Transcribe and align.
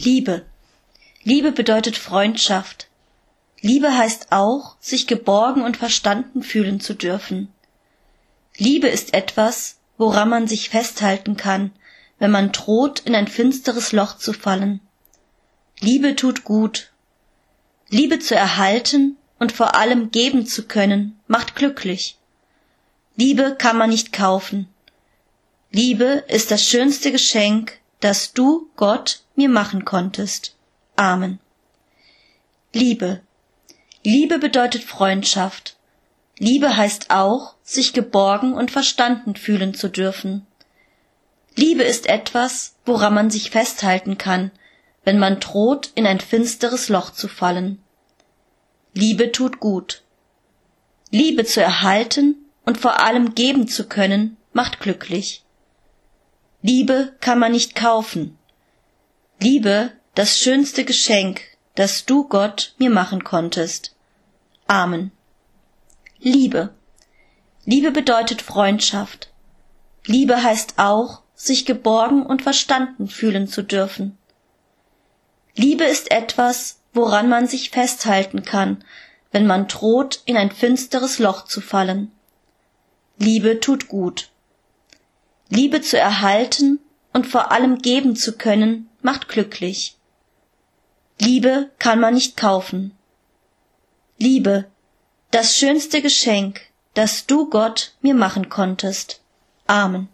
Liebe. 0.00 0.46
Liebe 1.24 1.50
bedeutet 1.50 1.96
Freundschaft. 1.96 2.86
Liebe 3.60 3.96
heißt 3.96 4.28
auch, 4.30 4.76
sich 4.78 5.08
geborgen 5.08 5.62
und 5.62 5.76
verstanden 5.76 6.44
fühlen 6.44 6.78
zu 6.78 6.94
dürfen. 6.94 7.52
Liebe 8.56 8.86
ist 8.86 9.12
etwas, 9.12 9.80
woran 9.96 10.28
man 10.28 10.46
sich 10.46 10.70
festhalten 10.70 11.36
kann, 11.36 11.72
wenn 12.20 12.30
man 12.30 12.52
droht, 12.52 13.00
in 13.00 13.16
ein 13.16 13.26
finsteres 13.26 13.90
Loch 13.90 14.18
zu 14.18 14.32
fallen. 14.32 14.78
Liebe 15.80 16.14
tut 16.14 16.44
gut. 16.44 16.92
Liebe 17.88 18.20
zu 18.20 18.36
erhalten 18.36 19.16
und 19.40 19.50
vor 19.50 19.74
allem 19.74 20.12
geben 20.12 20.46
zu 20.46 20.68
können, 20.68 21.18
macht 21.26 21.56
glücklich. 21.56 22.18
Liebe 23.16 23.56
kann 23.58 23.76
man 23.76 23.90
nicht 23.90 24.12
kaufen. 24.12 24.68
Liebe 25.72 26.24
ist 26.28 26.52
das 26.52 26.64
schönste 26.64 27.10
Geschenk, 27.10 27.80
das 28.00 28.32
du, 28.32 28.70
Gott, 28.76 29.22
mir 29.34 29.48
machen 29.48 29.84
konntest. 29.84 30.56
Amen. 30.96 31.38
Liebe. 32.72 33.20
Liebe 34.02 34.38
bedeutet 34.38 34.84
Freundschaft. 34.84 35.76
Liebe 36.38 36.76
heißt 36.76 37.10
auch, 37.10 37.54
sich 37.62 37.92
geborgen 37.92 38.54
und 38.54 38.70
verstanden 38.70 39.34
fühlen 39.34 39.74
zu 39.74 39.88
dürfen. 39.88 40.46
Liebe 41.56 41.82
ist 41.82 42.06
etwas, 42.06 42.76
woran 42.84 43.14
man 43.14 43.30
sich 43.30 43.50
festhalten 43.50 44.16
kann, 44.16 44.52
wenn 45.04 45.18
man 45.18 45.40
droht, 45.40 45.90
in 45.96 46.06
ein 46.06 46.20
finsteres 46.20 46.88
Loch 46.88 47.10
zu 47.10 47.26
fallen. 47.26 47.82
Liebe 48.94 49.32
tut 49.32 49.58
gut. 49.58 50.02
Liebe 51.10 51.44
zu 51.44 51.60
erhalten 51.60 52.36
und 52.64 52.78
vor 52.78 53.00
allem 53.00 53.34
geben 53.34 53.66
zu 53.66 53.88
können, 53.88 54.36
macht 54.52 54.80
glücklich. 54.80 55.44
Liebe 56.60 57.14
kann 57.20 57.38
man 57.38 57.52
nicht 57.52 57.74
kaufen. 57.74 58.36
Liebe, 59.38 59.92
das 60.14 60.38
schönste 60.38 60.84
Geschenk, 60.84 61.40
das 61.76 62.04
du, 62.04 62.26
Gott, 62.26 62.74
mir 62.78 62.90
machen 62.90 63.22
konntest. 63.22 63.94
Amen. 64.66 65.12
Liebe. 66.18 66.74
Liebe 67.64 67.92
bedeutet 67.92 68.42
Freundschaft. 68.42 69.30
Liebe 70.04 70.42
heißt 70.42 70.74
auch, 70.78 71.22
sich 71.34 71.64
geborgen 71.64 72.26
und 72.26 72.42
verstanden 72.42 73.06
fühlen 73.06 73.46
zu 73.46 73.62
dürfen. 73.62 74.18
Liebe 75.54 75.84
ist 75.84 76.10
etwas, 76.10 76.80
woran 76.92 77.28
man 77.28 77.46
sich 77.46 77.70
festhalten 77.70 78.42
kann, 78.42 78.82
wenn 79.30 79.46
man 79.46 79.68
droht, 79.68 80.22
in 80.24 80.36
ein 80.36 80.50
finsteres 80.50 81.20
Loch 81.20 81.44
zu 81.44 81.60
fallen. 81.60 82.10
Liebe 83.18 83.60
tut 83.60 83.86
gut. 83.86 84.30
Liebe 85.48 85.80
zu 85.80 85.98
erhalten 85.98 86.80
und 87.12 87.26
vor 87.26 87.52
allem 87.52 87.78
geben 87.78 88.16
zu 88.16 88.36
können, 88.36 88.88
macht 89.02 89.28
glücklich. 89.28 89.96
Liebe 91.20 91.70
kann 91.78 92.00
man 92.00 92.14
nicht 92.14 92.36
kaufen. 92.36 92.92
Liebe, 94.18 94.66
das 95.30 95.56
schönste 95.56 96.02
Geschenk, 96.02 96.60
das 96.94 97.26
du 97.26 97.48
Gott 97.48 97.94
mir 98.00 98.14
machen 98.14 98.48
konntest. 98.48 99.20
Amen. 99.66 100.08